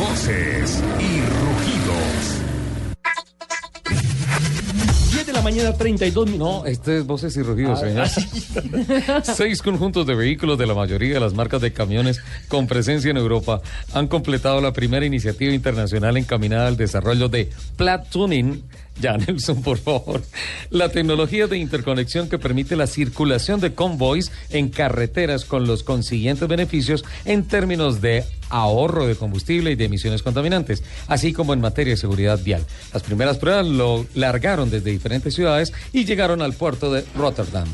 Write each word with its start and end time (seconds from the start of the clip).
Voces 0.00 0.82
y 0.98 1.20
rugidos. 1.20 2.40
10 5.12 5.26
de 5.26 5.32
la 5.34 5.42
mañana, 5.42 5.74
32 5.74 6.26
minutos. 6.26 6.62
No, 6.62 6.66
este 6.66 6.98
es 6.98 7.06
Voces 7.06 7.36
y 7.36 7.42
Rugidos, 7.42 7.80
señor. 7.80 8.08
Seis 9.22 9.60
conjuntos 9.60 10.06
de 10.06 10.14
vehículos 10.14 10.56
de 10.58 10.66
la 10.66 10.72
mayoría 10.72 11.12
de 11.12 11.20
las 11.20 11.34
marcas 11.34 11.60
de 11.60 11.74
camiones 11.74 12.22
con 12.48 12.66
presencia 12.66 13.10
en 13.10 13.18
Europa 13.18 13.60
han 13.92 14.08
completado 14.08 14.62
la 14.62 14.72
primera 14.72 15.04
iniciativa 15.04 15.52
internacional 15.52 16.16
encaminada 16.16 16.68
al 16.68 16.78
desarrollo 16.78 17.28
de 17.28 17.50
platooning. 17.76 18.62
Ya, 19.00 19.16
Nelson, 19.16 19.62
por 19.62 19.78
favor. 19.78 20.22
La 20.70 20.90
tecnología 20.90 21.46
de 21.46 21.58
interconexión 21.58 22.28
que 22.28 22.38
permite 22.38 22.76
la 22.76 22.86
circulación 22.86 23.60
de 23.60 23.74
convoys 23.74 24.30
en 24.50 24.68
carreteras 24.68 25.44
con 25.44 25.66
los 25.66 25.82
consiguientes 25.82 26.46
beneficios 26.48 27.04
en 27.24 27.44
términos 27.44 28.00
de 28.00 28.24
ahorro 28.50 29.06
de 29.06 29.16
combustible 29.16 29.70
y 29.70 29.76
de 29.76 29.84
emisiones 29.84 30.22
contaminantes, 30.22 30.82
así 31.06 31.32
como 31.32 31.54
en 31.54 31.60
materia 31.60 31.94
de 31.94 32.00
seguridad 32.00 32.40
vial. 32.42 32.66
Las 32.92 33.02
primeras 33.02 33.38
pruebas 33.38 33.66
lo 33.66 34.06
largaron 34.14 34.70
desde 34.70 34.90
diferentes 34.90 35.34
ciudades 35.34 35.72
y 35.92 36.04
llegaron 36.04 36.42
al 36.42 36.52
puerto 36.52 36.92
de 36.92 37.04
Rotterdam. 37.16 37.68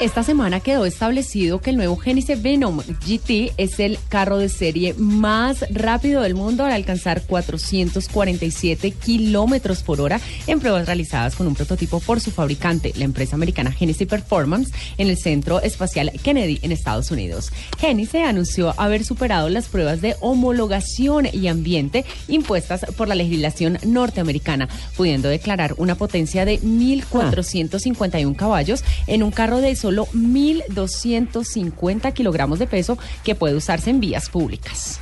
Esta 0.00 0.22
semana 0.22 0.60
quedó 0.60 0.86
establecido 0.86 1.60
que 1.60 1.68
el 1.68 1.76
nuevo 1.76 1.94
Genesis 1.94 2.40
Venom 2.40 2.80
GT 2.80 3.52
es 3.58 3.78
el 3.80 3.98
carro 4.08 4.38
de 4.38 4.48
serie 4.48 4.94
más 4.96 5.66
rápido 5.68 6.22
del 6.22 6.34
mundo 6.34 6.64
al 6.64 6.72
alcanzar 6.72 7.20
447 7.20 8.92
kilómetros 8.92 9.82
por 9.82 10.00
hora 10.00 10.18
en 10.46 10.58
pruebas 10.58 10.86
realizadas 10.86 11.36
con 11.36 11.46
un 11.46 11.54
prototipo 11.54 12.00
por 12.00 12.18
su 12.20 12.30
fabricante, 12.30 12.94
la 12.96 13.04
empresa 13.04 13.36
americana 13.36 13.72
Genesis 13.72 14.08
Performance, 14.08 14.72
en 14.96 15.08
el 15.10 15.18
Centro 15.18 15.60
Espacial 15.60 16.10
Kennedy 16.22 16.60
en 16.62 16.72
Estados 16.72 17.10
Unidos. 17.10 17.52
Genesis 17.78 18.22
anunció 18.24 18.72
haber 18.80 19.04
superado 19.04 19.50
las 19.50 19.68
pruebas 19.68 20.00
de 20.00 20.16
homologación 20.20 21.28
y 21.30 21.46
ambiente 21.48 22.06
impuestas 22.26 22.86
por 22.96 23.06
la 23.06 23.14
legislación 23.14 23.78
norteamericana, 23.84 24.66
pudiendo 24.96 25.28
declarar 25.28 25.74
una 25.76 25.94
potencia 25.94 26.46
de 26.46 26.58
1.451 26.62 28.34
caballos 28.34 28.82
en 29.06 29.22
un 29.22 29.30
carro 29.30 29.58
de 29.58 29.76
solo 29.76 29.89
1.250 29.96 32.12
kilogramos 32.12 32.58
de 32.58 32.66
peso 32.66 32.98
que 33.24 33.34
puede 33.34 33.56
usarse 33.56 33.88
en 33.90 34.00
vías 34.00 34.28
públicas. 34.30 35.00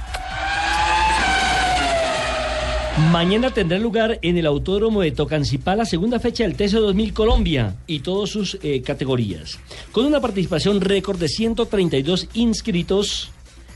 Mañana 3.13 3.55
tendrá 3.55 3.79
lugar 3.79 4.19
en 4.23 4.39
el 4.39 4.47
Autódromo 4.47 5.03
de 5.03 5.13
Tocancipá 5.13 5.77
la 5.77 5.85
segunda 5.85 6.19
fecha 6.19 6.43
del 6.43 6.57
TESO 6.57 6.81
2000 6.81 7.15
Colombia 7.15 7.77
y 7.87 8.01
todas 8.01 8.29
sus 8.29 8.59
eh, 8.61 8.83
categorías. 8.83 9.61
Con 9.93 10.05
una 10.05 10.21
participación 10.21 10.81
récord 10.81 11.17
de 11.17 11.29
132 11.29 12.29
inscritos, 12.35 13.31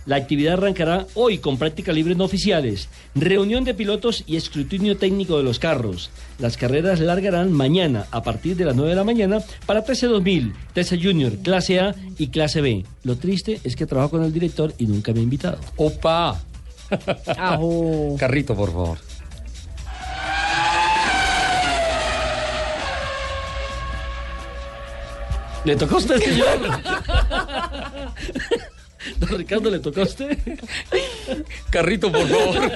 la 0.04 0.16
actividad 0.16 0.54
arrancará 0.54 1.06
hoy 1.14 1.38
con 1.38 1.58
prácticas 1.58 1.94
libres 1.94 2.16
no 2.16 2.24
oficiales, 2.24 2.88
reunión 3.14 3.64
de 3.64 3.74
pilotos 3.74 4.24
y 4.26 4.36
escrutinio 4.36 4.96
técnico 4.96 5.36
de 5.38 5.44
los 5.44 5.58
carros. 5.58 6.10
Las 6.38 6.56
carreras 6.56 7.00
largarán 7.00 7.52
mañana 7.52 8.06
a 8.10 8.22
partir 8.22 8.56
de 8.56 8.64
las 8.64 8.74
9 8.74 8.90
de 8.90 8.96
la 8.96 9.04
mañana 9.04 9.40
para 9.66 9.84
TC 9.84 10.08
2000, 10.08 10.54
TC 10.74 11.02
Junior, 11.02 11.36
Clase 11.38 11.80
A 11.80 11.94
y 12.18 12.28
Clase 12.28 12.60
B. 12.60 12.84
Lo 13.04 13.16
triste 13.16 13.60
es 13.62 13.76
que 13.76 13.86
trabajo 13.86 14.10
con 14.10 14.24
el 14.24 14.32
director 14.32 14.74
y 14.78 14.86
nunca 14.86 15.12
me 15.12 15.20
ha 15.20 15.22
invitado. 15.22 15.58
¡Opa! 15.76 16.40
Ajú. 17.36 18.16
Carrito, 18.18 18.54
por 18.54 18.72
favor. 18.72 18.98
¿Le 25.64 25.76
tocó 25.76 25.94
a 25.94 25.98
usted, 25.98 26.18
señor? 26.20 26.46
Don 29.18 29.38
Ricardo, 29.38 29.70
¿le 29.70 29.78
tocó 29.78 30.00
a 30.00 30.04
usted? 30.04 30.38
Carrito, 31.70 32.10
por 32.10 32.26
favor. 32.28 32.72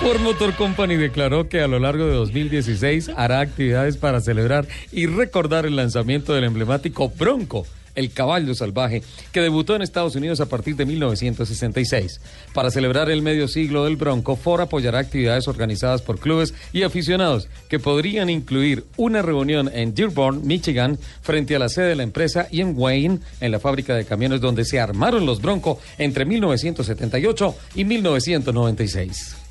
Ford 0.00 0.20
Motor 0.20 0.54
Company 0.54 0.96
declaró 0.96 1.48
que 1.48 1.60
a 1.60 1.68
lo 1.68 1.78
largo 1.78 2.06
de 2.06 2.14
2016 2.14 3.10
hará 3.16 3.38
actividades 3.38 3.96
para 3.96 4.20
celebrar 4.20 4.66
y 4.90 5.06
recordar 5.06 5.64
el 5.64 5.76
lanzamiento 5.76 6.34
del 6.34 6.42
emblemático 6.42 7.08
Bronco, 7.08 7.66
el 7.94 8.12
caballo 8.12 8.54
salvaje, 8.54 9.02
que 9.32 9.40
debutó 9.40 9.76
en 9.76 9.82
Estados 9.82 10.16
Unidos 10.16 10.40
a 10.40 10.46
partir 10.46 10.76
de 10.76 10.86
1966. 10.86 12.20
Para 12.54 12.70
celebrar 12.70 13.10
el 13.10 13.22
medio 13.22 13.48
siglo 13.48 13.84
del 13.84 13.96
Bronco, 13.96 14.36
Ford 14.36 14.62
apoyará 14.62 14.98
actividades 14.98 15.48
organizadas 15.48 16.02
por 16.02 16.18
clubes 16.18 16.54
y 16.72 16.82
aficionados 16.82 17.48
que 17.68 17.78
podrían 17.78 18.30
incluir 18.30 18.84
una 18.96 19.22
reunión 19.22 19.70
en 19.72 19.94
Dearborn, 19.94 20.46
Michigan, 20.46 20.98
frente 21.22 21.56
a 21.56 21.58
la 21.58 21.68
sede 21.68 21.88
de 21.88 21.96
la 21.96 22.02
empresa, 22.02 22.48
y 22.50 22.60
en 22.60 22.74
Wayne, 22.76 23.20
en 23.40 23.52
la 23.52 23.60
fábrica 23.60 23.94
de 23.94 24.04
camiones 24.04 24.40
donde 24.40 24.64
se 24.64 24.80
armaron 24.80 25.26
los 25.26 25.40
Bronco 25.40 25.78
entre 25.98 26.24
1978 26.24 27.54
y 27.74 27.84
1996. 27.84 29.41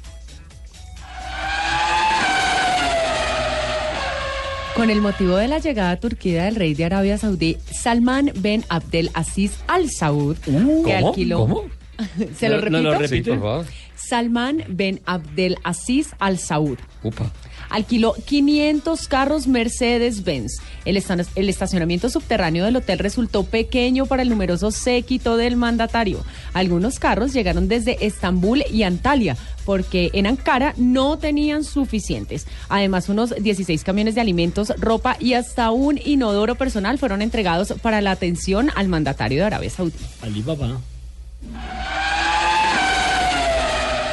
Con 4.82 4.90
el 4.90 5.00
motivo 5.00 5.36
de 5.38 5.48
la 5.48 5.60
llegada 5.60 5.92
a 5.92 6.00
Turquía 6.00 6.46
del 6.46 6.56
rey 6.56 6.74
de 6.74 6.86
Arabia 6.86 7.16
Saudí, 7.20 7.56
Salman 7.72 8.32
Ben 8.38 8.66
Abdel 8.68 9.12
Aziz 9.14 9.60
Al 9.68 9.92
Saud, 9.92 10.36
que 10.40 10.52
¿Cómo? 10.52 10.84
alquiló. 10.92 11.38
¿Cómo? 11.38 11.64
¿Se 12.36 12.50
lo 12.50 12.60
repito? 12.60 12.82
no, 12.82 12.90
lo 12.90 12.96
Sí, 12.96 13.02
repite. 13.04 13.30
por 13.30 13.40
favor. 13.42 13.66
Salman 14.08 14.64
Ben 14.70 15.02
Abdel 15.06 15.58
Aziz 15.64 16.14
Al 16.20 16.38
Saud. 16.38 16.78
Upa. 17.04 17.32
Alquiló 17.70 18.14
500 18.26 19.08
carros 19.08 19.48
Mercedes-Benz. 19.48 20.60
El, 20.84 20.98
estacionamiento 20.98 22.10
subterráneo 22.10 22.66
del 22.66 22.76
hotel 22.76 23.00
resultó 23.00 23.44
pequeño 23.44 24.06
para 24.06 24.24
el 24.24 24.30
numeroso 24.30 24.72
séquito 24.72 25.38
del 25.38 25.56
mandatario. 25.56 26.20
Algunos 26.54 27.00
carros 27.00 27.32
llegaron 27.32 27.70
desde 27.70 28.06
Estambul 28.06 28.64
y 28.70 28.84
Antalya, 28.84 29.38
porque 29.66 30.10
en 30.14 30.28
Ankara 30.28 30.74
no 30.76 31.18
tenían 31.18 31.64
suficientes. 31.64 32.46
Además, 32.68 33.08
unos 33.08 33.34
16 33.42 33.84
camiones 33.86 34.16
de 34.16 34.22
alimentos, 34.22 34.74
ropa 34.78 35.16
y 35.20 35.34
hasta 35.34 35.72
un 35.72 35.98
inodoro 36.04 36.56
personal 36.56 36.98
fueron 37.00 37.22
entregados 37.22 37.74
para 37.82 38.02
la 38.02 38.12
atención 38.12 38.70
al 38.76 38.90
mandatario 38.90 39.40
de 39.40 39.46
Arabia 39.46 39.70
Saudí. 39.70 39.94
Alibaba. 40.22 40.82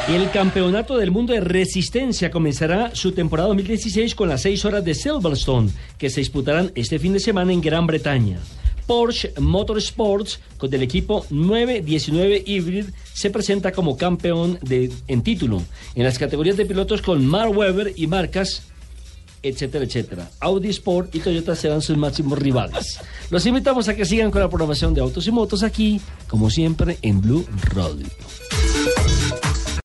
El 0.09 0.31
Campeonato 0.31 0.97
del 0.97 1.11
Mundo 1.11 1.35
de 1.35 1.41
Resistencia 1.41 2.31
comenzará 2.31 2.95
su 2.95 3.13
temporada 3.13 3.49
2016 3.49 4.15
con 4.15 4.31
las 4.31 4.41
6 4.41 4.65
horas 4.65 4.83
de 4.83 4.95
Silverstone, 4.95 5.71
que 5.99 6.09
se 6.09 6.21
disputarán 6.21 6.73
este 6.77 6.99
fin 6.99 7.13
de 7.13 7.21
semana 7.21 7.53
en 7.53 7.61
Gran 7.61 7.87
Bretaña. 7.87 8.39
Porsche 8.87 9.35
Motorsports, 9.39 10.41
con 10.57 10.73
el 10.73 10.83
equipo 10.83 11.27
919 11.29 12.43
Hybrid, 12.47 12.87
se 13.13 13.29
presenta 13.29 13.71
como 13.71 13.99
campeón 13.99 14.59
de, 14.63 14.91
en 15.09 15.23
título 15.23 15.63
en 15.95 16.05
las 16.05 16.19
categorías 16.19 16.57
de 16.57 16.65
pilotos 16.65 17.03
con 17.03 17.27
Mark 17.27 17.55
Webber 17.55 17.93
y 17.95 18.07
marcas 18.07 18.63
etcétera, 19.43 19.85
etcétera. 19.85 20.31
Audi 20.41 20.71
Sport 20.71 21.15
y 21.15 21.21
Toyota 21.21 21.55
serán 21.55 21.83
sus 21.83 21.97
máximos 21.97 22.39
rivales. 22.39 22.99
Los 23.31 23.47
invitamos 23.47 23.89
a 23.89 23.95
que 23.95 24.05
sigan 24.05 24.31
con 24.31 24.41
la 24.41 24.49
programación 24.49 24.95
de 24.95 25.01
autos 25.01 25.27
y 25.27 25.31
motos 25.31 25.63
aquí, 25.63 26.01
como 26.27 26.51
siempre, 26.51 26.99
en 27.03 27.21
Blue 27.21 27.47
Radio. 27.75 28.07